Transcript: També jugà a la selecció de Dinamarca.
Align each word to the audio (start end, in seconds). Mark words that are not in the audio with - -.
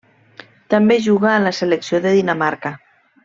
També 0.73 0.97
jugà 1.09 1.29
a 1.35 1.43
la 1.43 1.53
selecció 1.59 2.01
de 2.07 2.17
Dinamarca. 2.17 2.73